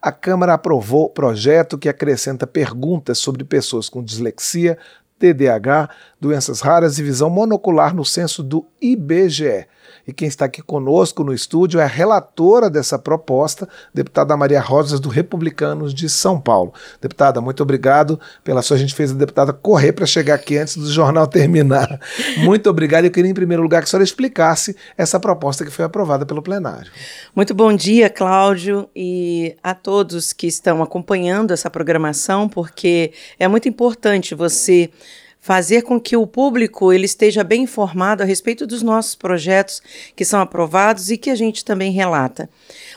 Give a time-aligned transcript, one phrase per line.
[0.00, 4.78] a Câmara aprovou projeto que acrescenta perguntas sobre pessoas com dislexia,
[5.20, 9.66] TDAH, doenças raras e visão monocular no censo do IBGE.
[10.06, 14.98] E quem está aqui conosco no estúdio é a relatora dessa proposta, deputada Maria Rosas,
[14.98, 16.72] do Republicanos de São Paulo.
[17.00, 18.76] Deputada, muito obrigado pela sua.
[18.76, 22.00] A gente fez a deputada correr para chegar aqui antes do jornal terminar.
[22.38, 23.04] Muito obrigado.
[23.04, 26.42] Eu queria, em primeiro lugar, que a senhora explicasse essa proposta que foi aprovada pelo
[26.42, 26.90] plenário.
[27.36, 33.68] Muito bom dia, Cláudio, e a todos que estão acompanhando essa programação, porque é muito
[33.68, 34.90] importante você
[35.40, 39.80] fazer com que o público ele esteja bem informado a respeito dos nossos projetos
[40.14, 42.48] que são aprovados e que a gente também relata.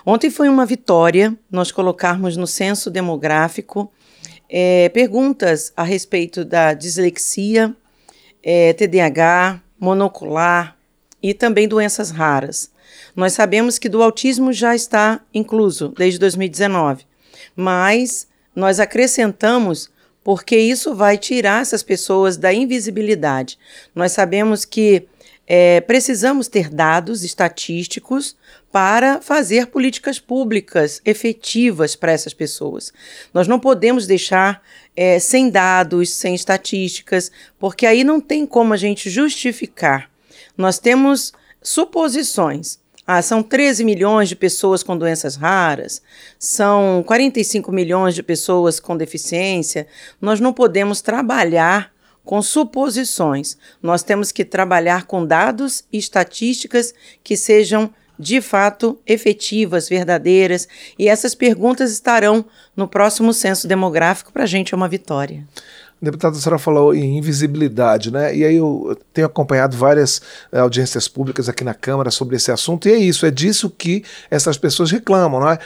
[0.05, 3.91] Ontem foi uma vitória nós colocarmos no censo demográfico
[4.49, 7.75] é, perguntas a respeito da dislexia,
[8.43, 10.77] é, TDAH, monocular
[11.21, 12.71] e também doenças raras.
[13.15, 17.05] Nós sabemos que do autismo já está incluso desde 2019,
[17.55, 19.89] mas nós acrescentamos
[20.23, 23.57] porque isso vai tirar essas pessoas da invisibilidade.
[23.93, 25.07] Nós sabemos que
[25.45, 28.35] é, precisamos ter dados estatísticos
[28.71, 32.93] para fazer políticas públicas efetivas para essas pessoas.
[33.33, 34.63] Nós não podemos deixar
[34.95, 40.09] é, sem dados, sem estatísticas, porque aí não tem como a gente justificar.
[40.57, 42.79] Nós temos suposições.
[43.05, 46.01] Ah, são 13 milhões de pessoas com doenças raras,
[46.39, 49.87] são 45 milhões de pessoas com deficiência.
[50.21, 51.91] Nós não podemos trabalhar
[52.23, 53.57] com suposições.
[53.81, 61.07] Nós temos que trabalhar com dados e estatísticas que sejam de fato efetivas, verdadeiras, e
[61.07, 64.31] essas perguntas estarão no próximo censo demográfico.
[64.31, 65.45] Para a gente é uma vitória.
[66.03, 68.35] Deputada, a senhora falou em invisibilidade, né?
[68.35, 70.21] E aí eu tenho acompanhado várias
[70.51, 74.03] eh, audiências públicas aqui na Câmara sobre esse assunto, e é isso, é disso que
[74.29, 75.57] essas pessoas reclamam, não é?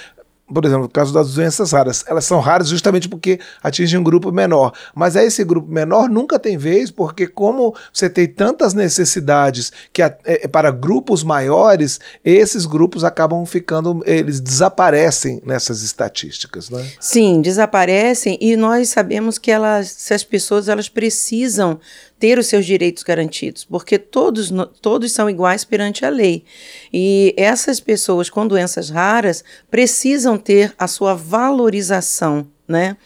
[0.53, 4.31] Por exemplo, no caso das doenças raras, elas são raras justamente porque atingem um grupo
[4.31, 4.71] menor.
[4.95, 10.17] Mas esse grupo menor nunca tem vez, porque como você tem tantas necessidades que é,
[10.23, 16.85] é, para grupos maiores, esses grupos acabam ficando, eles desaparecem nessas estatísticas, né?
[16.99, 21.79] Sim, desaparecem e nós sabemos que elas, se as pessoas elas precisam
[22.19, 24.51] ter os seus direitos garantidos, porque todos,
[24.81, 26.43] todos são iguais perante a lei.
[26.91, 32.97] E essas pessoas com doenças raras precisam ter a sua valorização, né?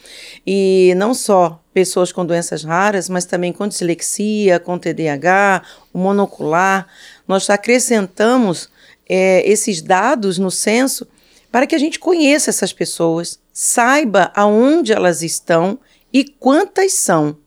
[0.48, 6.88] E não só pessoas com doenças raras, mas também com dislexia, com TDAH, o monocular.
[7.28, 8.70] Nós acrescentamos
[9.08, 11.08] é, esses dados no censo
[11.52, 15.78] para que a gente conheça essas pessoas, saiba aonde elas estão
[16.14, 17.38] e quantas são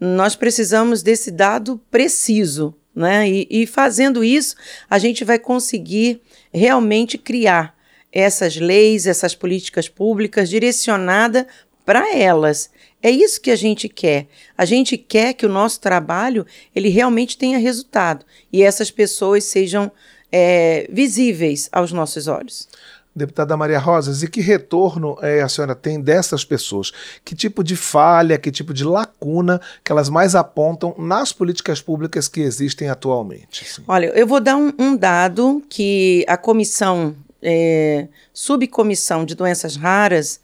[0.00, 3.28] nós precisamos desse dado preciso, né?
[3.28, 4.56] E, e fazendo isso,
[4.88, 6.20] a gente vai conseguir
[6.52, 7.76] realmente criar
[8.12, 11.46] essas leis, essas políticas públicas direcionadas
[11.84, 12.70] para elas.
[13.02, 14.28] É isso que a gente quer.
[14.56, 19.92] A gente quer que o nosso trabalho ele realmente tenha resultado e essas pessoas sejam
[20.36, 22.68] é, visíveis aos nossos olhos.
[23.14, 26.90] Deputada Maria Rosas, e que retorno é, a senhora tem dessas pessoas?
[27.24, 32.26] Que tipo de falha, que tipo de lacuna que elas mais apontam nas políticas públicas
[32.26, 33.62] que existem atualmente?
[33.62, 33.84] Assim?
[33.86, 40.40] Olha, eu vou dar um, um dado que a comissão, é, subcomissão de doenças raras,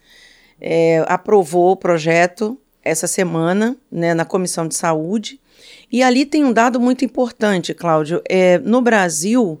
[0.61, 5.41] é, aprovou o projeto essa semana né, na Comissão de Saúde.
[5.91, 8.21] E ali tem um dado muito importante, Cláudio.
[8.29, 9.59] É, no Brasil,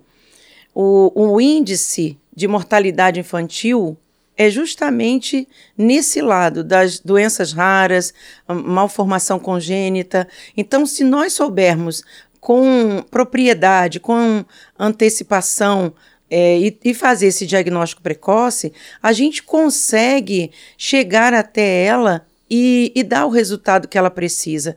[0.73, 3.97] o, o índice de mortalidade infantil
[4.37, 8.13] é justamente nesse lado das doenças raras,
[8.47, 10.27] malformação congênita.
[10.55, 12.03] Então, se nós soubermos
[12.39, 14.43] com propriedade, com
[14.79, 15.93] antecipação,
[16.33, 18.71] é, e, e, fazer esse diagnóstico precoce,
[19.03, 24.75] a gente consegue chegar até ela e, e dá o resultado que ela precisa.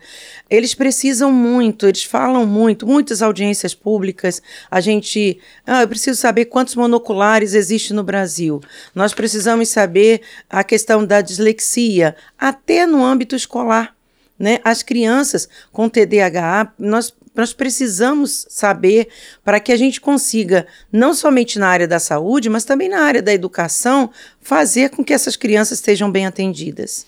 [0.49, 4.41] Eles precisam muito, eles falam muito, muitas audiências públicas.
[4.71, 8.61] A gente, ah, eu preciso saber quantos monoculares existem no Brasil.
[8.95, 13.93] Nós precisamos saber a questão da dislexia, até no âmbito escolar.
[14.39, 14.61] Né?
[14.63, 19.09] As crianças com TDAH, nós nós precisamos saber
[19.45, 23.21] para que a gente consiga, não somente na área da saúde, mas também na área
[23.21, 24.09] da educação,
[24.41, 27.05] fazer com que essas crianças estejam bem atendidas.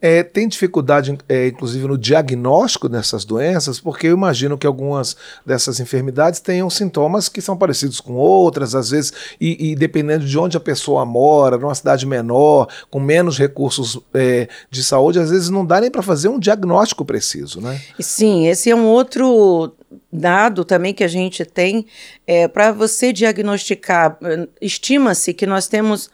[0.00, 5.80] É, tem dificuldade, é, inclusive, no diagnóstico dessas doenças, porque eu imagino que algumas dessas
[5.80, 10.56] enfermidades tenham sintomas que são parecidos com outras, às vezes, e, e dependendo de onde
[10.56, 15.64] a pessoa mora, numa cidade menor, com menos recursos é, de saúde, às vezes não
[15.64, 17.80] dá nem para fazer um diagnóstico preciso, né?
[17.98, 19.74] Sim, esse é um outro
[20.12, 21.86] dado também que a gente tem
[22.26, 24.18] é, para você diagnosticar.
[24.60, 26.10] Estima-se que nós temos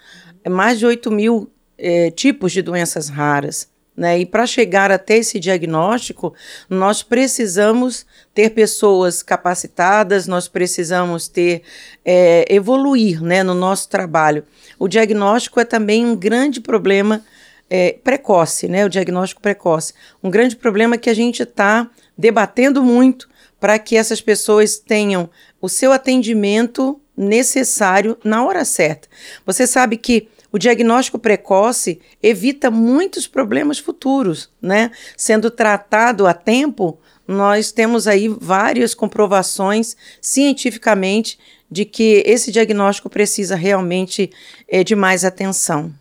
[0.48, 1.50] mais de 8 mil
[1.80, 3.68] é, tipos de doenças raras.
[3.96, 4.20] Né?
[4.20, 6.32] E para chegar até esse diagnóstico,
[6.68, 11.62] nós precisamos ter pessoas capacitadas, nós precisamos ter
[12.04, 14.44] é, evoluir né, no nosso trabalho.
[14.78, 17.22] O diagnóstico é também um grande problema
[17.68, 18.84] é, precoce, né?
[18.84, 19.94] O diagnóstico precoce.
[20.22, 23.28] Um grande problema que a gente está debatendo muito
[23.60, 25.30] para que essas pessoas tenham
[25.60, 29.06] o seu atendimento necessário na hora certa.
[29.44, 34.90] Você sabe que o diagnóstico precoce evita muitos problemas futuros, né?
[35.16, 41.38] Sendo tratado a tempo, nós temos aí várias comprovações cientificamente
[41.70, 44.30] de que esse diagnóstico precisa realmente
[44.66, 45.94] é, de mais atenção.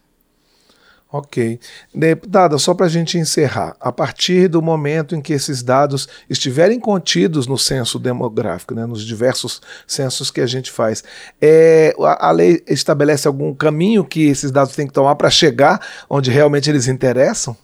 [1.11, 1.59] Ok.
[1.93, 6.79] Deputada, só para a gente encerrar, a partir do momento em que esses dados estiverem
[6.79, 11.03] contidos no censo demográfico, né, nos diversos censos que a gente faz,
[11.41, 15.81] é, a, a lei estabelece algum caminho que esses dados têm que tomar para chegar
[16.07, 17.57] onde realmente eles interessam?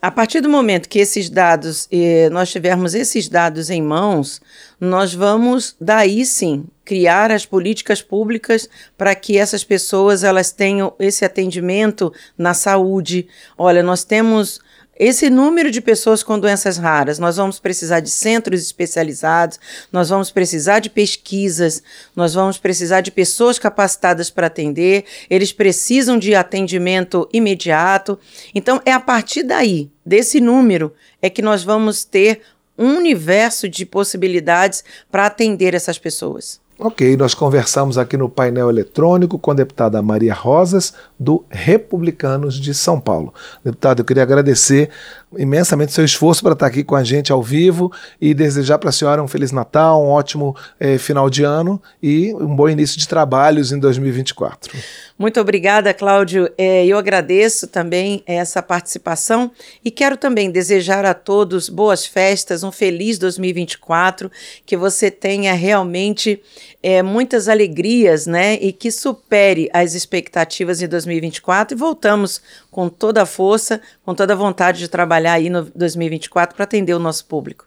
[0.00, 4.40] A partir do momento que esses dados, eh, nós tivermos esses dados em mãos,
[4.78, 8.68] nós vamos daí sim criar as políticas públicas
[8.98, 13.26] para que essas pessoas elas tenham esse atendimento na saúde.
[13.56, 14.60] Olha, nós temos
[14.98, 19.58] esse número de pessoas com doenças raras, nós vamos precisar de centros especializados,
[19.90, 21.82] nós vamos precisar de pesquisas,
[22.14, 28.18] nós vamos precisar de pessoas capacitadas para atender, eles precisam de atendimento imediato.
[28.54, 32.42] Então, é a partir daí, desse número, é que nós vamos ter
[32.78, 36.63] um universo de possibilidades para atender essas pessoas.
[36.76, 42.74] Ok, nós conversamos aqui no painel eletrônico com a deputada Maria Rosas, do Republicanos de
[42.74, 43.32] São Paulo.
[43.64, 44.90] Deputado, eu queria agradecer
[45.38, 48.92] imensamente seu esforço para estar aqui com a gente ao vivo e desejar para a
[48.92, 53.06] senhora um Feliz Natal, um ótimo eh, final de ano e um bom início de
[53.06, 54.72] trabalhos em 2024.
[55.16, 56.50] Muito obrigada, Cláudio.
[56.58, 59.50] É, eu agradeço também essa participação
[59.84, 64.30] e quero também desejar a todos boas festas, um feliz 2024,
[64.66, 66.42] que você tenha realmente
[66.82, 68.54] é, muitas alegrias, né?
[68.54, 72.40] E que supere as expectativas em 2024 e voltamos
[72.70, 76.94] com toda a força, com toda a vontade de trabalhar aí no 2024 para atender
[76.94, 77.66] o nosso público.